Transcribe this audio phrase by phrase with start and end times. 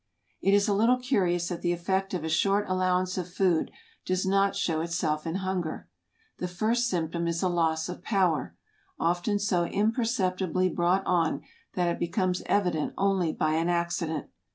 [0.41, 3.69] It is a little curious that the effect of a short allowance of food
[4.03, 5.89] does not show itself in hunger.
[6.39, 8.55] The first symptom is a loss of power,
[8.99, 11.43] often so imperceptibly brought on
[11.75, 14.25] that it becomes evident only by an accident.